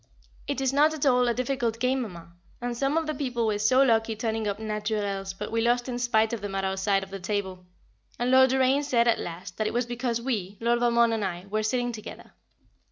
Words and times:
It 0.47 0.59
is 0.61 0.73
not 0.73 0.95
at 0.95 1.05
all 1.05 1.27
a 1.27 1.33
difficult 1.35 1.77
game, 1.79 2.01
Mamma, 2.01 2.31
and 2.59 2.75
some 2.75 2.97
of 2.97 3.05
the 3.05 3.13
people 3.13 3.45
were 3.45 3.59
so 3.59 3.83
lucky 3.83 4.15
turning 4.15 4.47
up 4.47 4.57
"naturels," 4.57 5.31
but 5.35 5.51
we 5.51 5.61
lost 5.61 5.87
in 5.87 5.99
spite 5.99 6.33
of 6.33 6.41
them 6.41 6.55
at 6.55 6.65
our 6.65 6.75
side 6.75 7.03
of 7.03 7.11
the 7.11 7.19
table, 7.19 7.67
and 8.17 8.31
Lord 8.31 8.49
Doraine 8.49 8.81
said 8.81 9.07
at 9.07 9.19
last, 9.19 9.57
that 9.57 9.67
it 9.67 9.73
was 9.75 9.85
because 9.85 10.19
we 10.19 10.57
Lord 10.59 10.79
Valmond 10.79 11.13
and 11.13 11.23
I 11.23 11.45
were 11.51 11.61
sitting 11.61 11.91
together. 11.91 12.33